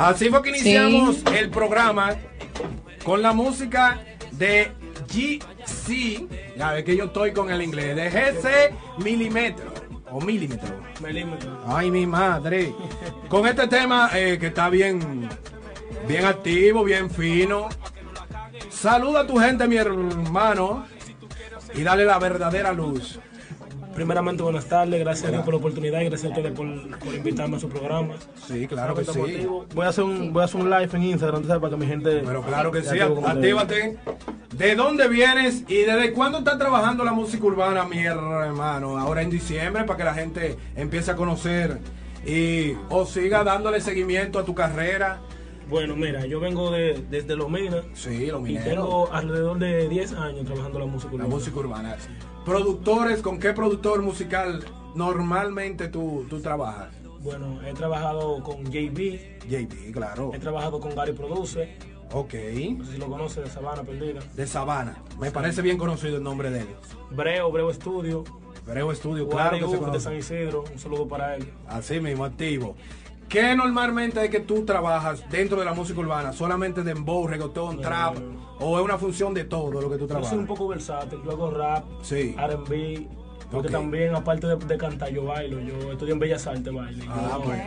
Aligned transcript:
Así 0.00 0.30
fue 0.30 0.42
que 0.42 0.48
iniciamos 0.48 1.22
el 1.36 1.50
programa 1.50 2.16
con 3.04 3.20
la 3.20 3.34
música 3.34 4.00
de 4.32 4.72
GC. 5.06 6.26
Ya 6.56 6.72
ves 6.72 6.84
que 6.84 6.96
yo 6.96 7.04
estoy 7.04 7.32
con 7.34 7.50
el 7.50 7.60
inglés. 7.60 7.94
De 7.94 8.08
GC 8.08 9.04
Milímetro. 9.04 9.70
O 10.10 10.18
milímetro. 10.22 10.80
Milímetro. 11.06 11.60
Ay, 11.66 11.90
mi 11.90 12.06
madre. 12.06 12.74
Con 13.28 13.46
este 13.46 13.68
tema 13.68 14.08
eh, 14.14 14.38
que 14.40 14.46
está 14.46 14.70
bien, 14.70 15.28
bien 16.08 16.24
activo, 16.24 16.82
bien 16.82 17.10
fino. 17.10 17.68
Saluda 18.70 19.20
a 19.20 19.26
tu 19.26 19.36
gente, 19.36 19.68
mi 19.68 19.76
hermano. 19.76 20.86
Y 21.74 21.82
dale 21.82 22.06
la 22.06 22.18
verdadera 22.18 22.72
luz. 22.72 23.20
Primeramente, 23.94 24.42
buenas 24.42 24.66
tardes. 24.66 25.00
Gracias 25.00 25.28
a 25.28 25.30
Dios 25.32 25.42
por 25.44 25.52
la 25.54 25.58
oportunidad 25.58 26.00
y 26.00 26.04
gracias 26.06 26.30
a 26.32 26.34
ustedes 26.34 26.52
por, 26.52 26.98
por 26.98 27.14
invitarme 27.14 27.56
a 27.56 27.60
su 27.60 27.68
programa. 27.68 28.14
Sí, 28.46 28.66
claro 28.66 28.94
que 28.94 29.04
sí. 29.04 29.18
Motivo. 29.18 29.66
Voy 29.74 29.84
a 29.86 29.88
hacer 29.88 30.04
un, 30.04 30.32
voy 30.32 30.42
a 30.42 30.44
hacer 30.44 30.60
un 30.60 30.70
live 30.70 30.88
en 30.92 31.02
Instagram, 31.02 31.46
¿sabes? 31.46 31.60
Para 31.60 31.70
que 31.70 31.76
mi 31.76 31.86
gente. 31.86 32.22
Pero 32.24 32.42
claro 32.42 32.70
que 32.70 32.82
sí, 32.82 32.98
actívate. 33.00 33.98
¿De 34.56 34.74
dónde 34.74 35.08
vienes 35.08 35.64
y 35.68 35.76
desde 35.82 36.12
cuándo 36.12 36.38
estás 36.38 36.58
trabajando 36.58 37.04
la 37.04 37.12
música 37.12 37.44
urbana, 37.44 37.84
mi 37.84 37.98
hermano? 37.98 38.98
Ahora 38.98 39.22
en 39.22 39.30
diciembre, 39.30 39.84
para 39.84 39.96
que 39.96 40.04
la 40.04 40.14
gente 40.14 40.56
empiece 40.76 41.10
a 41.10 41.16
conocer 41.16 41.78
y 42.26 42.74
o 42.90 43.06
siga 43.06 43.42
dándole 43.44 43.80
seguimiento 43.80 44.38
a 44.38 44.44
tu 44.44 44.54
carrera. 44.54 45.20
Bueno, 45.68 45.94
mira, 45.94 46.26
yo 46.26 46.40
vengo 46.40 46.70
de, 46.72 47.00
desde 47.10 47.36
Los 47.36 47.48
Minas 47.48 47.84
Sí, 47.94 48.26
los 48.26 48.40
y 48.40 48.42
mineros. 48.42 48.66
tengo 48.66 49.12
alrededor 49.12 49.56
de 49.60 49.88
10 49.88 50.12
años 50.14 50.44
trabajando 50.44 50.80
la 50.80 50.86
música 50.86 51.10
La 51.12 51.16
urbana. 51.18 51.34
música 51.34 51.58
urbana. 51.60 51.96
Productores, 52.54 53.22
¿con 53.22 53.38
qué 53.38 53.52
productor 53.52 54.02
musical 54.02 54.64
normalmente 54.96 55.86
tú, 55.86 56.26
tú 56.28 56.40
trabajas? 56.40 56.88
Bueno, 57.20 57.60
he 57.64 57.72
trabajado 57.74 58.42
con 58.42 58.64
JB, 58.64 59.46
JB, 59.48 59.92
claro. 59.92 60.32
he 60.34 60.38
trabajado 60.40 60.80
con 60.80 60.92
Gary 60.96 61.12
Produce, 61.12 61.76
Ok. 62.12 62.34
no 62.76 62.84
sé 62.84 62.92
si 62.94 62.98
lo 62.98 63.06
conoce, 63.06 63.42
de 63.42 63.46
Sabana 63.50 63.84
Perdida. 63.84 64.18
De 64.34 64.48
Sabana. 64.48 65.00
Me 65.20 65.30
parece 65.30 65.62
bien 65.62 65.78
conocido 65.78 66.16
el 66.16 66.24
nombre 66.24 66.50
de 66.50 66.62
él. 66.62 66.66
Breo, 67.12 67.52
Breo 67.52 67.72
Studio, 67.72 68.24
Breo 68.66 68.90
Estudio, 68.90 69.28
claro 69.28 69.56
que 69.56 69.68
se 69.68 69.76
Uf, 69.78 69.92
de 69.92 70.00
San 70.00 70.12
conoce. 70.14 70.16
Isidro, 70.16 70.64
un 70.72 70.78
saludo 70.80 71.06
para 71.06 71.36
él. 71.36 71.52
Así 71.68 72.00
mismo, 72.00 72.24
activo. 72.24 72.74
¿Qué 73.30 73.54
normalmente 73.54 74.22
es 74.24 74.28
que 74.30 74.40
tú 74.40 74.64
trabajas 74.64 75.22
dentro 75.30 75.58
de 75.60 75.64
la 75.64 75.72
música 75.72 76.00
urbana? 76.00 76.32
¿Solamente 76.32 76.82
dembow, 76.82 77.28
reggaetón, 77.28 77.76
No, 77.76 77.82
trap? 77.82 78.16
¿O 78.58 78.76
es 78.78 78.84
una 78.84 78.98
función 78.98 79.32
de 79.32 79.44
todo 79.44 79.70
lo 79.80 79.88
que 79.88 79.94
tú 79.96 80.00
Yo 80.00 80.06
trabajas? 80.08 80.30
soy 80.30 80.38
un 80.40 80.46
poco 80.46 80.66
versátil, 80.68 81.20
yo 81.24 81.30
hago 81.30 81.50
rap, 81.50 81.84
Sí. 82.02 82.34
R&B, 82.36 83.06
porque 83.50 83.68
también 83.68 84.14
aparte 84.16 84.48
de, 84.48 84.56
de 84.56 84.76
cantar 84.76 85.10
yo 85.10 85.24
bailo, 85.26 85.60
yo 85.60 85.92
estudio 85.92 86.12
en 86.14 86.18
Bellas 86.18 86.46
Artes 86.46 86.72
baile. 86.74 87.04
Ah, 87.08 87.30
Yo 87.38 87.40
bueno. 87.40 87.62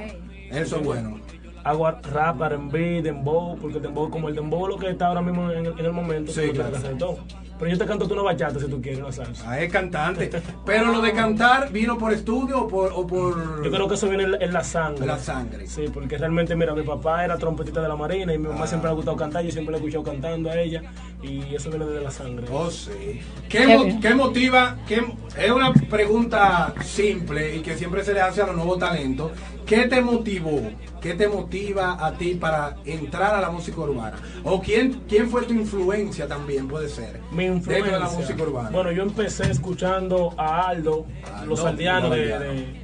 Eso 0.51 0.75
es 0.77 0.83
bueno. 0.85 1.19
Hago 1.63 1.89
rap, 1.89 2.41
R&B, 2.41 3.01
dembow, 3.01 3.57
porque 3.57 3.79
dembow 3.79 4.09
como 4.09 4.27
el 4.29 4.35
dembow 4.35 4.67
lo 4.67 4.77
que 4.77 4.89
está 4.89 5.07
ahora 5.07 5.21
mismo 5.21 5.49
en 5.49 5.65
el, 5.65 5.79
en 5.79 5.85
el 5.85 5.93
momento, 5.93 6.31
Sí, 6.31 6.49
claro. 6.51 6.71
todo. 6.99 7.19
Pero 7.57 7.71
yo 7.71 7.77
te 7.77 7.85
canto 7.85 8.05
tú 8.07 8.15
una 8.15 8.23
bachata 8.23 8.59
si 8.59 8.67
tú 8.67 8.81
quieres, 8.81 8.99
una 8.99 9.11
salsa. 9.13 9.45
Ah, 9.49 9.59
es 9.61 9.71
cantante. 9.71 10.29
Pero 10.65 10.91
lo 10.91 10.99
de 11.01 11.13
cantar 11.13 11.71
vino 11.71 11.97
por 11.97 12.11
estudio 12.11 12.63
o 12.63 12.67
por, 12.67 12.91
o 12.93 13.07
por 13.07 13.63
Yo 13.63 13.71
creo 13.71 13.87
que 13.87 13.93
eso 13.93 14.09
viene 14.09 14.23
en, 14.23 14.41
en 14.41 14.51
la 14.51 14.63
sangre. 14.63 15.05
la 15.05 15.17
sangre. 15.17 15.65
Sí, 15.67 15.85
porque 15.93 16.17
realmente, 16.17 16.55
mira, 16.55 16.73
mi 16.75 16.81
papá 16.83 17.23
era 17.23 17.37
trompetista 17.37 17.81
de 17.81 17.87
la 17.87 17.95
marina 17.95 18.33
y 18.33 18.37
mi 18.37 18.47
mamá 18.49 18.61
Ah. 18.63 18.67
siempre 18.67 18.89
le 18.89 18.91
ha 18.93 18.95
gustado 18.95 19.15
cantar, 19.15 19.43
yo 19.45 19.51
siempre 19.51 19.71
le 19.71 19.77
he 19.77 19.79
escuchado 19.81 20.03
cantando 20.03 20.49
a 20.49 20.59
ella 20.59 20.81
y 21.21 21.55
eso 21.55 21.69
viene 21.69 21.85
de 21.85 22.01
la 22.01 22.11
sangre. 22.11 22.47
Oh, 22.51 22.69
sí. 22.69 23.21
¿Qué, 23.47 23.59
Qué 23.59 23.67
mo- 23.77 23.83
bien. 23.85 24.01
qué 24.01 24.15
motiva? 24.15 24.77
qué- 24.85 25.05
es 25.37 25.51
una 25.51 25.71
pregunta 25.89 26.73
simple 26.83 27.55
y 27.55 27.59
que 27.61 27.77
siempre 27.77 28.03
se 28.03 28.13
le 28.13 28.19
hace 28.21 28.41
a 28.41 28.47
los 28.47 28.55
nuevos 28.55 28.79
talentos. 28.79 29.31
¿Qué 29.65 29.87
te 29.87 30.01
motivó? 30.01 30.59
¿Qué 31.03 31.13
te 31.15 31.27
motiva 31.27 31.97
a 32.03 32.13
ti 32.13 32.35
para 32.35 32.77
entrar 32.85 33.35
a 33.35 33.41
la 33.41 33.49
música 33.49 33.81
urbana? 33.81 34.15
¿O 34.45 34.61
quién, 34.61 35.01
quién 35.09 35.29
fue 35.29 35.41
tu 35.43 35.53
influencia 35.53 36.29
también, 36.29 36.69
puede 36.69 36.87
ser? 36.87 37.19
Mi 37.33 37.43
influencia. 37.43 37.73
Dentro 37.73 37.91
de 37.93 37.99
la 37.99 38.09
música 38.09 38.41
urbana. 38.41 38.69
Bueno, 38.69 38.89
yo 38.93 39.03
empecé 39.03 39.51
escuchando 39.51 40.33
a 40.37 40.69
Aldo, 40.69 41.05
Aldo, 41.35 41.45
los 41.45 41.65
aldeanos 41.65 42.11
de, 42.11 42.25
de, 42.39 42.83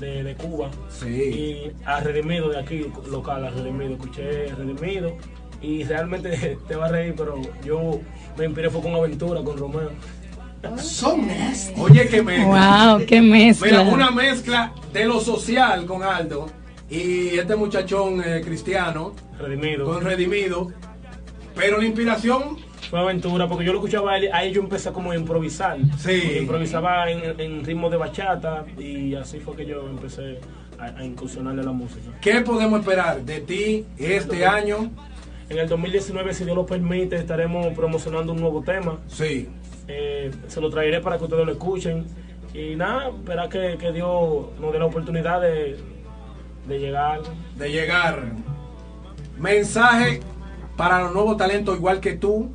de- 0.00 0.22
de 0.24 0.34
Cuba. 0.36 0.70
Sí. 0.88 1.06
Y 1.08 1.72
a 1.84 2.00
Redimido 2.00 2.48
de 2.48 2.58
aquí, 2.58 2.86
local, 3.10 3.44
a 3.44 3.50
Redimido. 3.50 3.92
Escuché 3.92 4.46
Redimido 4.56 5.14
y 5.60 5.84
realmente 5.84 6.56
te 6.68 6.74
va 6.74 6.86
a 6.86 6.88
reír, 6.88 7.14
pero 7.18 7.34
yo 7.62 8.00
me 8.38 8.46
inspiré 8.46 8.70
fue 8.70 8.80
con 8.80 8.94
Aventura, 8.94 9.42
con 9.42 9.58
Romeo. 9.58 9.90
Oye, 11.78 12.08
que 12.08 12.22
me... 12.22 12.44
Wow, 12.46 13.04
qué 13.06 13.20
mezcla. 13.20 13.66
Mira, 13.66 13.82
una 13.82 14.10
mezcla 14.10 14.72
de 14.92 15.04
lo 15.04 15.20
social 15.20 15.84
con 15.84 16.02
Aldo 16.02 16.46
y 16.90 17.38
este 17.38 17.54
muchachón 17.56 18.22
eh, 18.24 18.40
cristiano 18.44 19.14
Redimido. 19.38 19.84
con 19.84 20.02
Redimido. 20.02 20.68
Pero 21.54 21.78
la 21.78 21.84
inspiración 21.84 22.56
Fue 22.88 23.00
aventura, 23.00 23.48
porque 23.48 23.64
yo 23.64 23.72
lo 23.72 23.78
escuchaba 23.78 24.12
a 24.12 24.18
él, 24.18 24.30
ahí 24.32 24.52
yo 24.52 24.62
empecé 24.62 24.92
como 24.92 25.10
a 25.10 25.16
improvisar. 25.16 25.76
Sí. 25.98 26.38
Improvisaba 26.40 27.10
en, 27.10 27.38
en 27.40 27.64
ritmo 27.64 27.90
de 27.90 27.96
bachata 27.96 28.64
y 28.78 29.14
así 29.14 29.40
fue 29.40 29.56
que 29.56 29.66
yo 29.66 29.86
empecé 29.88 30.38
a, 30.78 30.86
a 30.98 31.04
incursionarle 31.04 31.62
a 31.62 31.64
la 31.64 31.72
música. 31.72 32.10
¿Qué 32.20 32.40
podemos 32.42 32.80
esperar 32.80 33.22
de 33.22 33.40
ti 33.40 33.84
este 33.98 34.46
año? 34.46 34.90
En 35.50 35.58
el 35.58 35.68
2019, 35.68 36.34
si 36.34 36.44
Dios 36.44 36.54
lo 36.56 36.66
permite, 36.66 37.16
estaremos 37.16 37.68
promocionando 37.74 38.32
un 38.32 38.40
nuevo 38.40 38.62
tema. 38.62 38.98
Sí. 39.08 39.48
Eh, 39.88 40.30
se 40.46 40.60
lo 40.60 40.68
traeré 40.70 41.00
para 41.00 41.18
que 41.18 41.24
ustedes 41.24 41.44
lo 41.44 41.52
escuchen. 41.52 42.04
Y 42.54 42.76
nada, 42.76 43.08
esperar 43.08 43.48
que, 43.48 43.76
que 43.78 43.90
Dios 43.92 44.46
nos 44.60 44.72
dé 44.72 44.78
la 44.78 44.84
oportunidad 44.86 45.40
de, 45.40 45.76
de 46.68 46.78
llegar. 46.78 47.20
de 47.56 47.68
llegar. 47.70 48.32
Mensaje 49.38 50.20
para 50.76 51.00
los 51.02 51.12
nuevos 51.14 51.36
talentos, 51.36 51.76
igual 51.76 52.00
que 52.00 52.14
tú, 52.16 52.50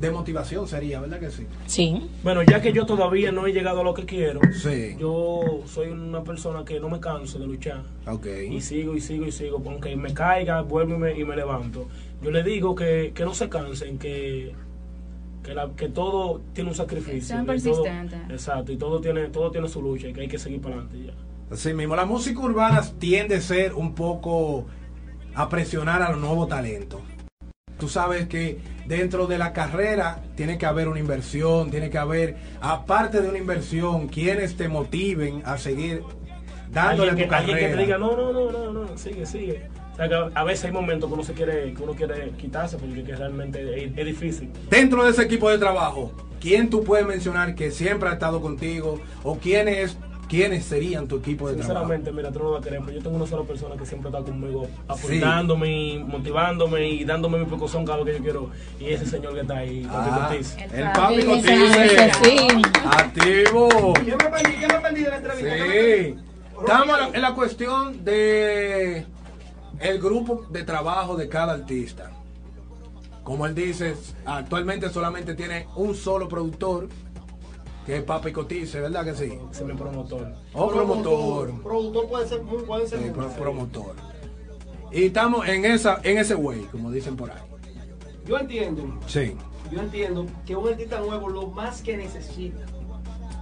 de 0.00 0.10
motivación 0.10 0.68
sería, 0.68 1.00
¿verdad 1.00 1.18
que 1.18 1.30
sí? 1.30 1.46
Sí. 1.66 2.10
Bueno, 2.22 2.42
ya 2.42 2.60
que 2.60 2.72
yo 2.72 2.84
todavía 2.84 3.32
no 3.32 3.46
he 3.46 3.52
llegado 3.52 3.80
a 3.80 3.84
lo 3.84 3.94
que 3.94 4.04
quiero, 4.04 4.40
Sí. 4.52 4.94
yo 4.98 5.62
soy 5.66 5.88
una 5.88 6.22
persona 6.22 6.64
que 6.64 6.78
no 6.80 6.88
me 6.90 7.00
canso 7.00 7.38
de 7.38 7.46
luchar. 7.46 7.82
Ok. 8.06 8.26
Y 8.50 8.60
sigo 8.60 8.94
y 8.94 9.00
sigo 9.00 9.24
y 9.26 9.32
sigo, 9.32 9.62
aunque 9.66 9.96
me 9.96 10.12
caiga, 10.12 10.60
vuelvo 10.62 10.94
y 10.96 10.98
me, 10.98 11.18
y 11.18 11.24
me 11.24 11.34
levanto. 11.34 11.88
Yo 12.22 12.30
le 12.30 12.42
digo 12.42 12.74
que, 12.74 13.12
que 13.14 13.24
no 13.24 13.32
se 13.34 13.48
cansen, 13.48 13.98
que, 13.98 14.52
que, 15.42 15.54
la- 15.54 15.70
que 15.70 15.88
todo 15.88 16.42
tiene 16.52 16.70
un 16.70 16.76
sacrificio. 16.76 17.22
Sean 17.22 17.42
y 17.44 17.46
todo- 17.46 17.82
persistentes. 17.82 18.20
exacto, 18.30 18.72
y 18.72 18.76
todo 18.76 19.00
tiene, 19.00 19.28
todo 19.28 19.50
tiene 19.50 19.66
su 19.68 19.80
lucha 19.80 20.08
y 20.08 20.12
que 20.12 20.20
hay 20.22 20.28
que 20.28 20.38
seguir 20.38 20.60
para 20.60 20.74
adelante 20.76 21.06
ya. 21.06 21.12
Así 21.50 21.72
mismo, 21.72 21.94
la 21.94 22.04
música 22.04 22.40
urbana 22.40 22.82
tiende 22.98 23.36
a 23.36 23.40
ser 23.40 23.74
un 23.74 23.94
poco 23.94 24.66
a 25.34 25.48
presionar 25.48 26.02
a 26.02 26.10
los 26.10 26.20
nuevos 26.20 26.48
talentos. 26.48 27.00
Tú 27.78 27.88
sabes 27.88 28.26
que 28.26 28.58
dentro 28.86 29.26
de 29.26 29.38
la 29.38 29.52
carrera 29.52 30.22
tiene 30.34 30.58
que 30.58 30.66
haber 30.66 30.88
una 30.88 30.98
inversión, 30.98 31.70
tiene 31.70 31.90
que 31.90 31.98
haber, 31.98 32.36
aparte 32.60 33.20
de 33.20 33.28
una 33.28 33.38
inversión, 33.38 34.08
quienes 34.08 34.56
te 34.56 34.68
motiven 34.68 35.42
a 35.44 35.58
seguir 35.58 36.02
dándole 36.70 37.10
alguien, 37.10 37.10
a 37.10 37.26
tu 37.26 37.30
que, 37.30 37.34
alguien 37.36 37.56
que 37.56 37.62
carrera. 37.62 37.76
te 37.76 37.82
diga, 37.84 37.98
no, 37.98 38.16
no, 38.16 38.32
no, 38.32 38.50
no, 38.50 38.72
no, 38.72 38.98
sigue, 38.98 39.26
sigue. 39.26 39.68
O 39.92 39.96
sea, 39.96 40.08
que 40.08 40.14
a 40.34 40.44
veces 40.44 40.64
hay 40.64 40.72
momentos 40.72 41.08
que 41.08 41.14
uno 41.14 41.22
se 41.24 41.32
quiere, 41.32 41.72
que 41.74 41.82
uno 41.82 41.92
quiere 41.92 42.30
quitarse 42.38 42.76
porque 42.76 43.04
que 43.04 43.14
realmente 43.14 43.84
es, 43.84 43.92
es 43.96 44.06
difícil. 44.06 44.50
Dentro 44.68 45.04
de 45.04 45.10
ese 45.10 45.22
equipo 45.22 45.48
de 45.50 45.58
trabajo, 45.58 46.12
¿quién 46.40 46.70
tú 46.70 46.82
puedes 46.82 47.06
mencionar 47.06 47.54
que 47.54 47.70
siempre 47.70 48.08
ha 48.08 48.12
estado 48.12 48.40
contigo? 48.40 49.00
¿O 49.22 49.38
quiénes, 49.38 49.98
quiénes 50.28 50.64
serían 50.64 51.06
tu 51.06 51.16
equipo 51.16 51.48
de 51.48 51.54
trabajo? 51.54 51.72
Sinceramente, 51.86 52.12
mira, 52.12 52.32
tú 52.32 52.38
no 52.40 52.50
lo 52.52 52.60
pero 52.60 52.90
yo 52.90 53.00
tengo 53.02 53.16
una 53.16 53.26
sola 53.26 53.44
persona 53.46 53.76
que 53.76 53.86
siempre 53.86 54.10
está 54.10 54.22
conmigo, 54.22 54.66
aportándome, 54.88 55.70
y 55.94 55.98
motivándome 55.98 56.88
y 56.88 57.04
dándome 57.04 57.38
mi 57.38 57.44
precaución 57.46 57.84
cada 57.84 57.98
vez 58.02 58.06
que 58.06 58.18
yo 58.18 58.22
quiero. 58.24 58.50
Y 58.80 58.86
ese 58.92 59.06
señor 59.06 59.34
que 59.34 59.40
está 59.40 59.58
ahí, 59.58 59.82
Papi 59.84 60.10
Ah, 60.12 60.28
Ortiz. 60.30 60.56
el 60.72 60.92
papi 60.92 61.22
Cotice. 61.24 61.64
ese 61.84 62.12
sí. 62.24 62.48
Activo. 62.84 63.94
Yo 64.04 64.16
me 64.16 64.24
perdí, 64.30 64.52
yo 64.60 64.68
me 64.68 64.80
perdí 64.80 65.02
de 65.02 65.10
la 65.10 65.16
entrevista. 65.16 65.56
Sí. 65.56 66.14
Estamos 66.60 66.98
en 66.98 67.00
la- 67.12 67.16
en 67.16 67.22
la 67.22 67.34
cuestión 67.34 68.04
de 68.04 69.04
el 69.80 69.98
grupo 70.00 70.46
de 70.50 70.62
trabajo 70.64 71.16
de 71.16 71.28
cada 71.28 71.52
artista. 71.52 72.10
Como 73.22 73.44
él 73.46 73.54
dice, 73.54 73.94
actualmente 74.24 74.88
solamente 74.88 75.34
tiene 75.34 75.66
un 75.76 75.94
solo 75.94 76.28
productor, 76.28 76.88
que 77.86 77.98
es 77.98 78.02
Papi 78.02 78.32
Cotice, 78.32 78.80
¿verdad 78.80 79.04
que 79.04 79.14
sí? 79.14 79.38
Mi 79.64 79.74
promotor. 79.74 80.34
O 80.52 80.68
promotor. 80.68 81.62
Productor 81.62 82.08
puede 82.08 82.28
ser, 82.28 82.42
muy- 82.42 82.62
puede 82.64 82.86
ser 82.88 82.98
Sí, 82.98 83.04
mucho. 83.06 83.16
pro- 83.16 83.28
promotor. 83.30 83.94
Y 84.92 85.04
estamos 85.04 85.46
en 85.48 85.64
esa 85.64 86.00
en 86.02 86.18
ese 86.18 86.34
way, 86.34 86.62
como 86.72 86.90
dicen 86.90 87.16
por 87.16 87.30
ahí. 87.30 87.38
Yo 88.26 88.38
entiendo, 88.38 88.82
Sí. 89.06 89.36
yo 89.70 89.80
entiendo 89.80 90.26
que 90.44 90.56
un 90.56 90.68
artista 90.68 90.98
nuevo 91.00 91.28
lo 91.28 91.46
más 91.48 91.80
que 91.82 91.96
necesita, 91.96 92.64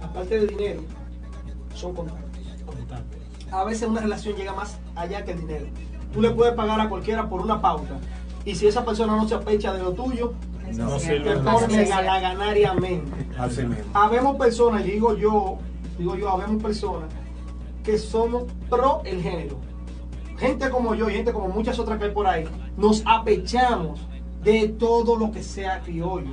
aparte 0.03 0.39
de 0.41 0.47
dinero, 0.47 0.81
son 1.73 1.95
contactos. 1.95 2.41
Contacto. 2.65 3.17
A 3.51 3.63
veces 3.63 3.87
una 3.87 4.01
relación 4.01 4.35
llega 4.35 4.53
más 4.53 4.77
allá 4.95 5.25
que 5.25 5.31
el 5.31 5.39
dinero. 5.39 5.65
Tú 6.13 6.21
le 6.21 6.29
puedes 6.31 6.53
pagar 6.53 6.79
a 6.79 6.87
cualquiera 6.89 7.27
por 7.29 7.41
una 7.41 7.61
pauta. 7.61 7.99
Y 8.43 8.53
si 8.55 8.67
esa 8.67 8.85
persona 8.85 9.15
no 9.15 9.27
se 9.27 9.33
apecha 9.35 9.73
de 9.73 9.81
lo 9.81 9.93
tuyo, 9.93 10.33
No 10.73 10.97
galaganariamente. 11.87 13.11
Así 13.37 13.63
mismo. 13.63 13.85
Habemos 13.93 14.37
personas, 14.37 14.83
digo 14.83 15.15
yo, 15.15 15.57
digo 15.97 16.15
yo, 16.15 16.29
habemos 16.29 16.61
personas 16.61 17.09
que 17.83 17.97
somos 17.97 18.43
pro 18.69 19.01
el 19.05 19.21
género. 19.21 19.57
gente 20.37 20.69
como 20.69 20.95
yo 20.95 21.09
y 21.09 21.13
gente 21.13 21.31
como 21.31 21.47
muchas 21.47 21.77
otras 21.79 21.97
que 21.99 22.05
hay 22.05 22.11
por 22.11 22.27
ahí, 22.27 22.45
nos 22.77 23.03
apechamos 23.05 24.01
de 24.43 24.67
todo 24.69 25.15
lo 25.15 25.31
que 25.31 25.41
sea 25.43 25.81
criollo, 25.81 26.31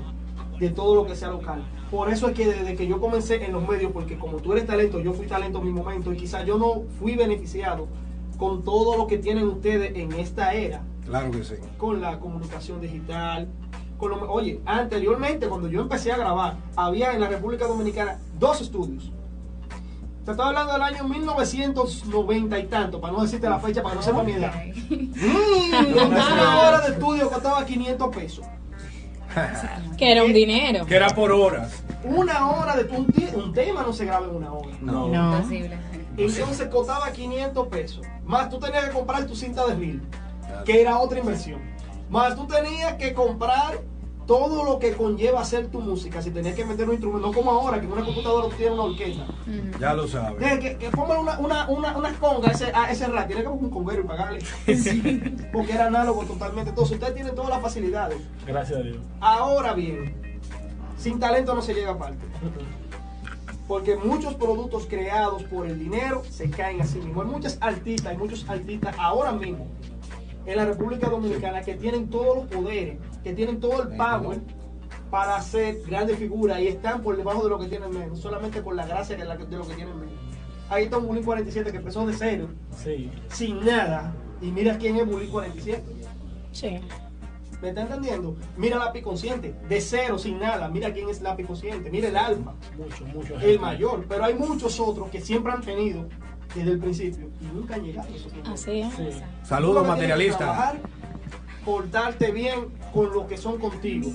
de 0.59 0.71
todo 0.71 0.95
lo 0.95 1.07
que 1.07 1.15
sea 1.15 1.29
local. 1.29 1.63
Por 1.91 2.11
eso 2.11 2.29
es 2.29 2.35
que 2.35 2.47
desde 2.47 2.75
que 2.75 2.87
yo 2.87 3.01
comencé 3.01 3.45
en 3.45 3.53
los 3.53 3.69
medios, 3.69 3.93
porque 3.93 4.19
como 4.19 4.39
tú 4.39 4.53
eres 4.53 4.67
talento, 4.67 4.99
yo 5.01 5.13
fui 5.13 5.27
talento 5.27 5.59
en 5.59 5.67
mi 5.67 5.73
momento 5.73 6.13
y 6.13 6.17
quizás 6.17 6.45
yo 6.47 6.57
no 6.59 6.83
fui 6.99 7.15
beneficiado 7.17 7.87
con 8.39 8.63
todo 8.65 8.97
lo 8.97 9.07
que 9.07 9.19
tienen 9.19 9.47
ustedes 9.47 9.93
en 9.95 10.13
esta 10.15 10.55
era, 10.55 10.83
Claro 11.05 11.31
que 11.31 11.45
sí. 11.45 11.55
con 11.77 12.01
la 12.01 12.19
comunicación 12.19 12.81
digital. 12.81 13.49
Con 14.03 14.11
lo- 14.11 14.33
oye, 14.33 14.61
anteriormente 14.67 15.47
cuando 15.49 15.69
yo 15.69 15.81
empecé 15.81 16.11
a 16.11 16.17
grabar, 16.17 16.57
había 16.75 17.13
en 17.13 17.21
la 17.21 17.29
República 17.29 17.69
Dominicana 17.69 18.19
dos 18.37 18.61
estudios. 18.61 19.13
Te 20.25 20.33
estaba 20.33 20.49
hablando 20.49 20.73
del 20.73 20.83
año 20.83 21.05
1990 21.05 22.59
y 22.59 22.67
tanto, 22.67 23.01
para 23.01 23.13
no 23.13 23.23
decirte 23.23 23.49
la 23.49 23.61
fecha, 23.61 23.81
para 23.81 23.93
que 23.95 23.97
no 23.99 24.03
sepa 24.03 24.25
mi 24.25 24.33
edad. 24.33 24.53
Donde 24.91 26.03
una 26.03 26.59
hora 26.63 26.81
de 26.81 26.95
estudio 26.95 27.31
costaba 27.31 27.65
500 27.65 28.09
pesos. 28.17 28.45
Que 29.97 30.11
era 30.11 30.25
un 30.25 30.33
dinero. 30.33 30.85
Que 30.85 30.97
era 30.97 31.09
por 31.11 31.31
horas. 31.31 31.85
Una 32.03 32.51
hora 32.51 32.75
de 32.77 32.83
un, 32.97 33.07
un 33.37 33.53
tema 33.53 33.83
no 33.83 33.93
se 33.93 34.05
graba 34.05 34.27
en 34.27 34.35
una 34.35 34.53
hora. 34.53 34.77
No. 34.81 35.07
No. 35.07 35.37
Imposible. 35.37 35.79
Entonces 36.17 36.67
costaba 36.67 37.13
500 37.13 37.69
pesos. 37.69 38.05
Más 38.25 38.51
tú 38.51 38.59
tenías 38.59 38.85
que 38.87 38.91
comprar 38.91 39.27
tu 39.27 39.37
cinta 39.37 39.65
de 39.69 39.77
reel, 39.77 40.03
que 40.65 40.81
era 40.81 40.99
otra 40.99 41.21
inversión. 41.21 41.61
Más 42.11 42.35
tú 42.37 42.47
tenías 42.47 42.95
que 42.97 43.15
comprar 43.15 43.81
todo 44.27 44.65
lo 44.65 44.79
que 44.79 44.93
conlleva 44.93 45.41
hacer 45.41 45.69
tu 45.69 45.81
música. 45.81 46.23
Si 46.23 46.31
tenías 46.31 46.55
que 46.55 46.65
meter 46.65 46.87
un 46.87 46.93
instrumento, 46.93 47.27
no 47.29 47.35
como 47.35 47.51
ahora, 47.51 47.81
que 47.81 47.87
una 47.87 48.05
computadora 48.05 48.49
tú 48.49 48.57
tienes 48.57 48.75
una 48.75 48.85
orquesta. 48.85 49.27
Ya 49.81 49.95
lo 49.95 50.07
sabes. 50.09 50.39
Deje 50.39 50.59
que, 50.59 50.77
que 50.77 50.91
pongan 50.91 51.19
una, 51.19 51.39
una, 51.39 51.69
una, 51.69 51.97
una 51.97 52.13
conga 52.19 52.49
a 52.49 52.53
ese, 52.53 52.73
a 52.75 52.91
ese 52.91 53.07
rat. 53.07 53.27
Tiene 53.27 53.43
que 53.43 53.49
poner 53.49 53.65
un 53.65 53.71
conguero 53.71 54.03
y 54.03 54.07
pagarle. 54.07 54.39
Porque 55.53 55.73
era 55.73 55.87
análogo 55.87 56.25
totalmente. 56.25 56.71
Entonces 56.71 56.95
ustedes 56.95 57.15
tienen 57.15 57.35
todas 57.35 57.51
las 57.51 57.63
facilidades. 57.63 58.19
Gracias 58.47 58.79
a 58.79 58.83
Dios. 58.83 58.99
Ahora 59.21 59.75
bien, 59.75 60.15
sin 60.99 61.19
talento 61.19 61.55
no 61.55 61.63
se 61.63 61.75
llega 61.75 61.93
a 61.93 61.99
parte. 61.99 62.25
Porque 63.69 63.97
muchos 63.97 64.35
productos 64.35 64.87
creados 64.87 65.45
por 65.45 65.67
el 65.67 65.79
dinero 65.79 66.23
se 66.29 66.51
caen 66.51 66.81
así 66.81 66.99
mismo. 66.99 67.23
Hay 67.23 67.29
muchos 67.29 67.59
artistas, 67.61 68.13
hay 68.13 68.19
muchos 68.19 68.49
artistas 68.49 68.95
ahora 68.99 69.33
mismo 69.33 69.69
en 70.47 70.57
la 70.57 70.65
República 70.65 71.09
Dominicana 71.09 71.63
que 71.63 71.75
tienen 71.75 72.09
todos 72.11 72.37
los 72.37 72.47
poderes, 72.47 72.99
que 73.23 73.33
tienen 73.33 73.61
todo 73.61 73.83
el 73.83 73.97
power 73.97 74.41
para 75.11 75.37
hacer 75.37 75.83
grandes 75.87 76.19
figuras 76.19 76.61
y 76.61 76.69
están 76.69 77.03
por 77.03 77.17
debajo 77.17 77.45
de 77.45 77.51
lo 77.51 77.59
que 77.59 77.69
tienen 77.69 77.91
menos, 77.91 78.19
solamente 78.21 78.63
por 78.63 78.75
la 78.75 78.87
gracia 78.87 79.17
de, 79.17 79.25
lo 79.25 79.37
que 79.39 79.75
tienen 79.75 79.99
menos. 79.99 80.15
Ahí 80.69 80.85
está 80.85 80.99
un 80.99 81.07
Bulín 81.07 81.23
47 81.25 81.71
que 81.71 81.77
empezó 81.77 82.07
de 82.07 82.15
cero, 82.15 82.49
Sí. 82.77 83.11
sin 83.29 83.65
nada, 83.65 84.15
y 84.41 84.51
mira 84.51 84.79
quién 84.79 84.97
es 84.97 85.07
Bulín 85.07 85.31
47. 85.31 85.83
Sí. 86.53 86.79
¿Me 87.61 87.69
está 87.69 87.83
entendiendo? 87.83 88.35
Mira 88.57 88.77
Lápiz 88.79 89.03
Consciente, 89.03 89.55
de 89.69 89.81
cero, 89.81 90.19
sin 90.19 90.41
nada. 90.41 90.69
Mira 90.69 90.93
quién 90.93 91.09
es 91.09 91.21
Lápiz 91.23 91.47
Consciente. 91.47 91.91
Mira 91.91 92.09
el 92.09 92.17
Alfa, 92.17 92.55
Mucho, 92.77 93.05
mucho. 93.15 93.39
el 93.39 93.61
mayor. 93.61 94.05
Pero 94.09 94.25
hay 94.25 94.35
muchos 94.35 94.81
otros 94.81 95.09
que 95.11 95.21
siempre 95.21 95.53
han 95.53 95.61
tenido 95.61 96.09
desde 96.55 96.73
el 96.73 96.79
principio 96.79 97.31
y 97.41 97.45
nunca 97.55 97.75
han 97.75 97.85
llegado 97.85 98.09
a 98.09 98.17
esos 98.17 98.33
niveles. 98.33 98.53
Así 98.53 98.81
es. 98.81 98.95
Sí. 98.95 99.23
Saludos 99.43 99.87
materialistas. 99.87 100.39
trabajar, 100.39 100.77
Portarte 101.65 102.33
bien 102.33 102.69
con 102.93 103.13
los 103.13 103.27
que 103.27 103.37
son 103.37 103.59
contigo. 103.59 104.11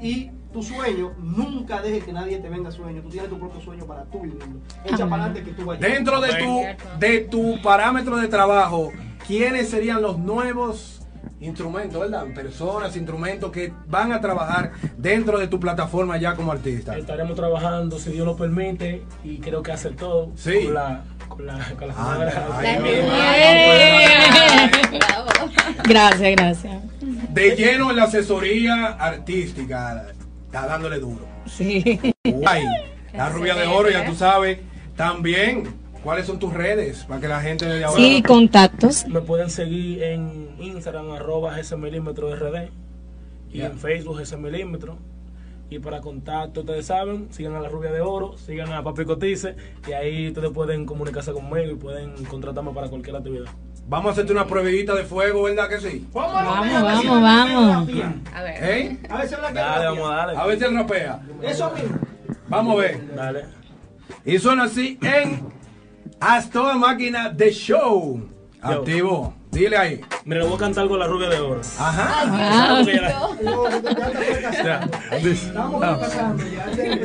Y 0.00 0.30
tu 0.52 0.62
sueño, 0.62 1.12
nunca 1.18 1.82
dejes 1.82 2.04
que 2.04 2.12
nadie 2.12 2.38
te 2.38 2.48
venda 2.48 2.70
sueño. 2.70 3.02
Tú 3.02 3.08
tienes 3.08 3.28
tu 3.28 3.38
propio 3.38 3.60
sueño 3.60 3.84
para 3.84 4.04
tú 4.04 4.20
vivirlo. 4.20 4.60
Echa 4.84 5.08
para 5.08 5.24
adelante 5.24 5.44
que 5.44 5.56
tú 5.56 5.64
vayas. 5.64 5.80
Dentro 5.80 6.20
de 6.20 6.34
tu, 6.36 6.60
de 6.98 7.20
tu 7.20 7.62
parámetro 7.62 8.16
de 8.16 8.28
trabajo, 8.28 8.92
¿quiénes 9.26 9.68
serían 9.68 10.02
los 10.02 10.18
nuevos 10.18 10.99
instrumentos, 11.40 12.00
verdad? 12.00 12.24
Personas, 12.34 12.96
instrumentos 12.96 13.50
que 13.50 13.72
van 13.86 14.12
a 14.12 14.20
trabajar 14.20 14.72
dentro 14.96 15.38
de 15.38 15.48
tu 15.48 15.58
plataforma 15.60 16.16
ya 16.18 16.34
como 16.34 16.52
artista. 16.52 16.96
Estaremos 16.96 17.36
trabajando, 17.36 17.98
si 17.98 18.10
Dios 18.10 18.26
lo 18.26 18.36
permite, 18.36 19.02
y 19.24 19.38
creo 19.38 19.62
que 19.62 19.72
hacer 19.72 19.96
todo 19.96 20.30
Sí. 20.36 20.64
con 20.64 20.74
la, 20.74 21.02
con 21.28 21.46
la, 21.46 21.58
con 21.78 21.88
la 21.88 21.94
Ah, 21.96 22.14
señora. 22.14 22.58
ay. 22.58 24.70
Gracias, 25.84 26.36
gracias. 26.36 26.82
De 27.30 27.56
lleno 27.56 27.90
en 27.90 27.96
la 27.96 28.04
asesoría 28.04 28.86
artística, 28.98 30.06
está 30.46 30.66
dándole 30.66 30.98
duro. 30.98 31.26
Sí. 31.46 31.98
Guay. 32.24 32.64
La 33.14 33.28
rubia 33.28 33.54
de 33.54 33.66
oro, 33.66 33.90
ya 33.90 34.04
tú 34.04 34.14
sabes. 34.14 34.58
También, 34.96 35.64
¿cuáles 36.02 36.26
son 36.26 36.38
tus 36.38 36.52
redes? 36.52 37.04
Para 37.04 37.20
que 37.20 37.28
la 37.28 37.40
gente 37.40 37.66
de 37.66 37.84
ahora. 37.84 38.00
Sí, 38.02 38.22
contactos. 38.22 39.06
Me 39.06 39.20
pueden 39.20 39.50
seguir 39.50 40.02
en 40.02 40.50
Instagram, 40.58 41.12
arroba 41.12 41.58
ese 41.58 41.76
milímetro 41.76 42.34
RD, 42.34 42.68
y 43.52 43.62
en 43.62 43.78
Facebook 43.78 44.20
ese 44.20 44.36
milímetro. 44.36 44.98
Y 45.72 45.78
para 45.78 46.00
contacto, 46.00 46.60
ustedes 46.60 46.86
saben, 46.86 47.28
sigan 47.30 47.54
a 47.54 47.60
la 47.60 47.68
Rubia 47.68 47.92
de 47.92 48.00
Oro, 48.00 48.36
sigan 48.36 48.72
a 48.72 48.82
Papi 48.82 49.04
Cotice, 49.04 49.54
y 49.86 49.92
ahí 49.92 50.28
ustedes 50.28 50.50
pueden 50.50 50.84
comunicarse 50.84 51.32
conmigo 51.32 51.70
y 51.70 51.76
pueden 51.76 52.24
contratarme 52.24 52.72
para 52.72 52.88
cualquier 52.88 53.14
actividad. 53.14 53.44
Vamos 53.86 54.08
a 54.08 54.12
hacerte 54.12 54.32
una 54.32 54.46
pruebita 54.46 54.94
de 54.94 55.04
fuego, 55.04 55.44
¿verdad 55.44 55.68
que 55.68 55.80
sí? 55.80 56.06
Vamos, 56.12 56.32
a 56.34 56.60
ver 56.60 56.96
si 56.98 57.06
vamos, 57.06 57.22
vamos. 57.22 57.86
tía. 57.86 58.14
A 58.34 58.42
ver. 58.42 58.64
¿Eh? 58.64 58.98
A 59.08 59.18
ver 59.18 59.28
si 59.28 59.34
la 59.34 59.52
Dale, 59.52 59.84
vamos 59.86 60.10
a 60.10 60.14
darle. 60.14 60.36
A 60.36 60.46
ver 60.46 60.58
si 60.58 60.64
él 60.64 60.74
rapea. 60.74 61.22
Eso 61.42 61.70
mismo. 61.70 61.98
Vamos 62.48 62.74
a 62.74 62.80
ver. 62.80 63.14
Dale. 63.14 63.44
Y 64.24 64.38
suena 64.38 64.64
así 64.64 64.98
en 65.02 65.59
Haz 66.20 66.50
toda 66.50 66.76
máquina 66.76 67.30
de 67.30 67.50
show. 67.50 68.20
Activo. 68.60 69.32
Dile 69.50 69.76
ahí. 69.76 70.00
Mira, 70.24 70.44
voy 70.44 70.54
a 70.54 70.58
cantar 70.58 70.86
con 70.86 70.98
la 70.98 71.06
Rubia 71.06 71.30
de 71.30 71.40
Oro. 71.40 71.60
Ajá. 71.78 72.24
Ah, 72.26 72.82
Estamos 75.12 75.82
ya. 75.82 76.34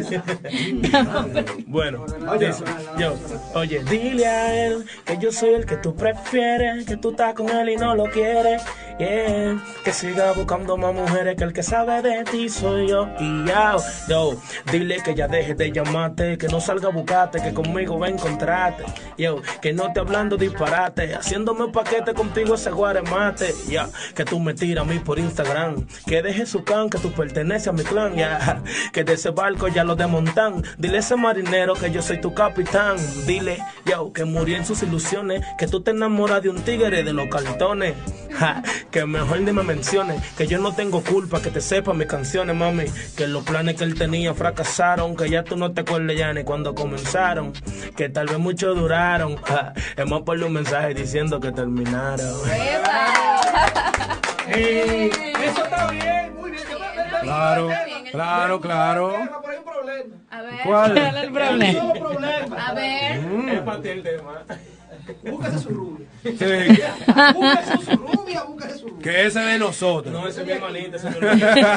Bueno, 1.68 2.06
Oye. 2.30 2.52
yo, 2.98 3.16
oye, 3.54 3.84
dile 3.84 4.26
a 4.28 4.66
él 4.66 4.86
que 5.06 5.18
yo 5.18 5.32
soy 5.32 5.54
el 5.54 5.66
que 5.66 5.78
tú 5.78 5.96
prefieres, 5.96 6.86
que 6.86 6.98
tú 6.98 7.12
estás 7.12 7.34
con 7.34 7.50
él 7.50 7.70
y 7.70 7.76
no 7.76 7.96
lo 7.96 8.06
quieres, 8.06 8.62
yeah, 9.00 9.62
que 9.84 9.92
siga 9.92 10.32
buscando 10.34 10.78
más 10.78 10.94
mujeres 10.94 11.36
que 11.36 11.44
el 11.44 11.54
que 11.54 11.64
sabe 11.64 12.02
de 12.02 12.24
ti 12.24 12.50
soy 12.50 12.90
yo, 12.90 13.10
y 13.20 13.46
yo, 13.46 13.78
yo, 14.08 14.42
dile 14.72 15.02
que 15.04 15.16
ya 15.16 15.28
deje 15.28 15.54
de 15.54 15.72
llamarte, 15.72 16.38
que 16.38 16.48
no 16.48 16.60
salga 16.60 16.90
a 16.90 16.92
buscarte, 16.92 17.42
que 17.42 17.54
conmigo 17.54 18.00
va 18.00 18.08
a 18.08 18.10
encontrarte, 18.10 18.84
yo, 19.18 19.42
que 19.62 19.74
no 19.74 19.92
te 19.92 20.00
hablando 20.00 20.38
disparate, 20.38 21.16
haciéndome 21.16 21.66
un 21.66 21.72
paquete 21.72 22.14
contigo 22.14 22.56
ese 22.56 22.72
guaremate, 22.72 23.54
ya, 23.68 23.90
que 24.14 24.24
tú 24.24 24.40
me 24.40 24.54
tiras 24.54 24.86
a 24.86 24.90
mí 24.90 25.00
por 25.00 25.20
Instagram, 25.20 25.86
que 26.06 26.22
deje 26.22 26.46
su 26.46 26.64
can, 26.64 26.90
que 26.90 26.98
tú 26.98 27.12
perteneces 27.12 27.68
a 27.68 27.72
mi 27.72 27.84
clan, 27.84 28.16
ya, 28.16 28.62
que 28.94 29.04
de 29.04 29.14
ese 29.14 29.32
barco 29.32 29.68
ya 29.68 29.84
lo 29.84 29.95
desmontan, 29.96 30.64
dile 30.78 30.98
a 30.98 31.00
ese 31.00 31.16
marinero 31.16 31.74
que 31.74 31.92
yo 31.92 32.02
soy 32.02 32.20
tu 32.22 32.34
capitán, 32.34 32.98
dile, 33.26 33.60
yo, 33.86 34.12
que 34.14 34.26
murió 34.26 34.58
en 34.58 34.66
sus 34.66 34.84
ilusiones, 34.84 35.44
que 35.58 35.68
tú 35.68 35.82
te 35.82 35.92
enamoras 35.92 36.42
de 36.44 36.50
un 36.50 36.62
tigre 36.62 37.04
de 37.04 37.14
los 37.14 37.28
cartones, 37.30 37.96
ja, 38.34 38.62
que 38.92 39.06
mejor 39.06 39.42
ni 39.42 39.52
me 39.52 39.64
menciones, 39.64 40.22
que 40.38 40.48
yo 40.48 40.60
no 40.60 40.74
tengo 40.74 41.04
culpa, 41.04 41.42
que 41.42 41.52
te 41.52 41.62
sepa 41.62 41.94
mis 41.94 42.08
canciones, 42.08 42.56
mami, 42.56 42.86
que 43.16 43.28
los 43.28 43.44
planes 43.44 43.76
que 43.76 43.84
él 43.84 43.96
tenía 43.96 44.34
fracasaron, 44.34 45.16
que 45.16 45.30
ya 45.30 45.44
tú 45.44 45.56
no 45.56 45.72
te 45.72 45.82
acuerdas 45.82 46.16
ya 46.18 46.34
ni 46.34 46.44
cuando 46.44 46.76
comenzaron, 46.76 47.54
que 47.96 48.10
tal 48.10 48.28
vez 48.28 48.40
muchos 48.40 48.76
duraron, 48.76 49.36
ja, 49.44 49.74
es 49.96 50.10
más 50.10 50.22
por 50.22 50.42
un 50.42 50.54
mensaje 50.54 50.94
diciendo 50.94 51.40
que 51.40 51.52
terminaron. 51.52 52.36
Eh, 54.48 55.10
Eso 55.44 55.64
está 55.64 55.88
bien, 55.90 56.36
muy 56.36 56.52
Claro, 57.22 57.70
claro, 58.12 58.62
claro. 58.62 59.14
Pero 59.18 59.50
hay 59.50 59.58
un 59.58 59.64
problema. 59.64 60.16
A 60.38 60.42
ver. 60.42 60.54
¿Cuál? 60.66 60.94
¿Cuál 60.94 61.18
es 61.18 61.24
el 61.24 61.32
problema? 61.32 61.80
solo 61.80 61.94
problema. 61.94 62.68
A 62.68 62.74
ver. 62.74 63.52
Es 63.54 63.62
para 63.62 63.82
ti 63.82 63.90
el 63.90 64.04
tema. 64.04 64.44
Búsquese 65.24 65.60
su 65.60 65.70
rubia. 65.70 66.08
Sí. 66.24 66.32
Búsquese 67.34 67.78
su 67.86 67.98
rubia, 67.98 68.44
búsquese 68.44 68.78
su 68.80 68.88
rubia. 68.88 69.02
Que 69.04 69.26
ese 69.28 69.40
de 69.40 69.60
nosotros. 69.60 70.12
No, 70.14 70.28
ese 70.28 70.42
es 70.42 70.48
mi 70.48 70.54
hermanito, 70.54 70.98
ese 70.98 71.10
es 71.10 71.22
mi 71.22 71.28
hermanito. 71.28 71.68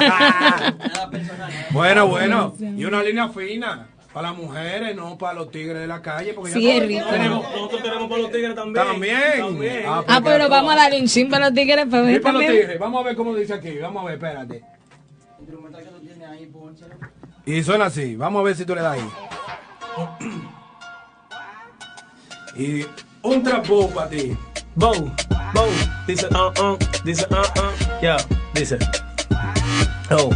bueno, 1.71 2.07
bueno. 2.07 2.55
Y 2.59 2.85
una 2.85 3.03
línea 3.03 3.29
fina. 3.29 3.87
Para 4.11 4.29
las 4.29 4.37
mujeres, 4.39 4.95
no 4.95 5.19
para 5.19 5.33
los 5.35 5.51
tigres 5.51 5.77
de 5.81 5.85
la 5.87 6.01
calle. 6.01 6.33
Porque 6.33 6.51
Sí, 6.51 6.63
ya 6.65 6.83
rico. 6.83 7.05
Tenemos- 7.11 7.43
nosotros 7.43 7.83
tenemos 7.83 8.09
para 8.09 8.21
los 8.23 8.31
tigres 8.31 8.55
también. 8.55 8.85
También. 8.87 9.37
También. 9.39 9.83
Ah, 9.87 10.03
Ah, 10.07 10.21
pero 10.23 10.49
vamos 10.49 10.73
a 10.73 10.77
darle 10.77 10.99
un 10.99 11.05
chin 11.07 11.29
para 11.29 11.45
los 11.45 11.53
tigres 11.53 11.85
para 11.85 12.03
Y 12.09 12.13
ver 12.13 12.21
para 12.23 12.33
los 12.39 12.47
tigres. 12.47 12.79
Vamos 12.79 13.01
a 13.01 13.05
ver 13.05 13.15
cómo 13.15 13.35
dice 13.35 13.53
aquí. 13.53 13.77
Vamos 13.77 14.01
a 14.01 14.05
ver, 14.07 14.15
espérate. 14.15 14.63
Y 17.49 17.63
suena 17.63 17.85
así. 17.85 18.15
Vamos 18.15 18.41
a 18.41 18.43
ver 18.43 18.55
si 18.55 18.63
tú 18.63 18.75
le 18.75 18.81
das 18.81 18.95
ahí. 18.95 19.09
Y 22.55 22.85
un 23.23 23.41
trapo 23.41 23.89
para 23.89 24.07
ti. 24.07 24.37
Bow, 24.75 25.11
bow, 25.51 25.67
dice, 26.05 26.27
uh, 26.27 26.63
uh, 26.63 26.77
dice, 27.03 27.25
uh, 27.31 27.37
uh, 27.37 28.01
yeah, 28.01 28.17
dice, 28.53 28.77
oh, 30.11 30.29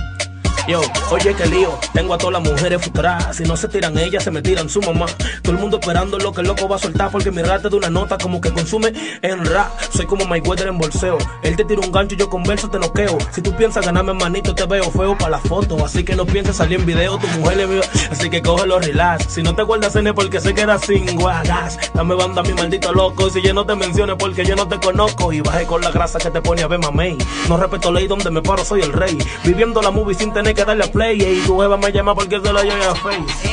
Yo, 0.67 0.81
oye, 1.11 1.35
qué 1.35 1.45
lío. 1.47 1.77
Tengo 1.93 2.13
a 2.13 2.17
todas 2.17 2.41
las 2.41 2.51
mujeres 2.51 2.81
frustradas. 2.81 3.35
Si 3.35 3.43
no 3.43 3.57
se 3.57 3.67
tiran 3.67 3.97
ellas, 3.97 4.23
se 4.23 4.31
me 4.31 4.41
tiran 4.41 4.69
su 4.69 4.81
mamá. 4.81 5.07
Todo 5.41 5.53
el 5.53 5.59
mundo 5.59 5.77
esperando 5.77 6.17
lo 6.17 6.31
que 6.31 6.41
el 6.41 6.47
loco 6.47 6.69
va 6.69 6.77
a 6.77 6.79
soltar. 6.79 7.11
Porque 7.11 7.31
mi 7.31 7.41
rata 7.41 7.67
de 7.67 7.75
una 7.75 7.89
nota 7.89 8.17
como 8.17 8.39
que 8.39 8.51
consume 8.51 8.93
en 9.21 9.45
rap. 9.45 9.71
Soy 9.91 10.05
como 10.05 10.25
Mayweather 10.25 10.67
en 10.67 10.77
bolseo. 10.77 11.17
Él 11.43 11.57
te 11.57 11.65
tira 11.65 11.81
un 11.81 11.91
gancho 11.91 12.15
y 12.15 12.17
yo 12.17 12.29
converso, 12.29 12.69
te 12.69 12.79
noqueo. 12.79 13.17
Si 13.31 13.41
tú 13.41 13.53
piensas 13.55 13.85
ganarme 13.85 14.13
manito, 14.13 14.55
te 14.55 14.65
veo 14.65 14.89
feo 14.89 15.17
para 15.17 15.31
la 15.31 15.39
foto. 15.39 15.83
Así 15.83 16.05
que 16.05 16.15
no 16.15 16.25
pienses 16.25 16.55
salir 16.55 16.79
en 16.79 16.85
video, 16.85 17.17
tu 17.17 17.27
mujer 17.39 17.57
le 17.57 17.65
veo. 17.65 17.81
Así 18.09 18.29
que 18.29 18.41
cógelo 18.41 18.79
relax. 18.79 19.33
Si 19.33 19.43
no 19.43 19.55
te 19.55 19.63
guardas 19.63 19.95
en 19.97 20.13
porque 20.13 20.39
sé 20.39 20.53
que 20.53 20.61
eras 20.61 20.81
sin 20.81 21.17
guagas. 21.17 21.77
Dame 21.93 22.15
banda 22.15 22.41
mi 22.41 22.53
maldito 22.53 22.93
loco. 22.93 23.27
Y 23.27 23.31
si 23.31 23.41
yo 23.41 23.53
no 23.53 23.65
te 23.65 23.75
menciono 23.75 24.17
porque 24.17 24.45
yo 24.45 24.55
no 24.55 24.67
te 24.67 24.79
conozco. 24.79 25.33
Y 25.33 25.41
bajé 25.41 25.65
con 25.65 25.81
la 25.81 25.91
grasa 25.91 26.19
que 26.19 26.31
te 26.31 26.41
pone 26.41 26.61
a 26.63 26.67
ver 26.67 26.79
mamey. 26.79 27.17
No 27.49 27.57
respeto 27.57 27.91
ley 27.91 28.07
donde 28.07 28.31
me 28.31 28.41
paro, 28.41 28.63
soy 28.63 28.81
el 28.81 28.93
rey. 28.93 29.17
Viviendo 29.43 29.81
la 29.81 29.91
movie 29.91 30.15
sin 30.15 30.31
tener 30.31 30.52
que 30.53 30.63
darle 30.65 30.85
a 30.85 30.91
play. 30.91 31.21
Y 31.21 31.41
tu 31.45 31.59
jeva 31.59 31.77
me 31.77 31.91
llama 31.91 32.15
porque 32.15 32.39
se 32.39 32.53
la 32.53 32.63
lleva 32.63 32.91
a 32.91 32.95
face. 32.95 33.49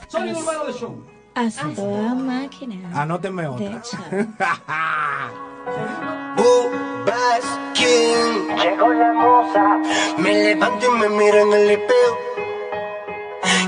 Sonido 0.09 0.39
Urbano 0.41 0.65
de 0.67 0.73
Show. 0.73 1.05
A 1.35 1.49
toda 1.75 2.15
máquina. 2.15 2.77
Anótenme 2.95 3.47
otra. 3.47 3.83
Bubas 6.37 7.45
King. 7.75 8.55
Llegó 8.63 8.93
la 8.93 9.13
moza. 9.15 9.79
Me 10.19 10.35
levanto 10.45 10.87
y 10.87 10.99
me 10.99 11.09
miro 11.09 11.39
en 11.39 11.53
el 11.55 11.71
espejo. 11.71 12.19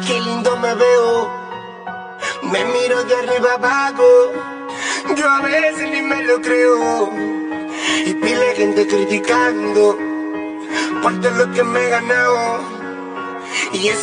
Qué 0.06 0.21
lindo 0.21 0.56
me 0.59 0.75
veo. 0.75 1.30
Me 2.42 2.64
miro 2.66 3.02
de 3.04 3.16
arriba 3.16 3.54
abajo. 3.54 4.04
Yo 5.16 5.30
a 5.30 5.40
veces 5.40 5.90
ni 5.90 6.02
me 6.02 6.23
lo 6.25 6.40
creo. 6.42 7.11
Y 8.04 8.12
pile 8.14 8.54
gente 8.56 8.87
criticando. 8.87 9.97
Por 11.02 11.21
todo 11.21 11.47
lo 11.47 11.52
que 11.54 11.62
me 11.64 11.87
he 11.87 11.88
ganado. 11.88 12.61
Y 13.73 13.88
eso 13.88 14.00